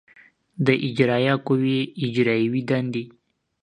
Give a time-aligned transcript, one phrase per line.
[0.65, 3.03] د اجرایه قوې اجرایوې دندې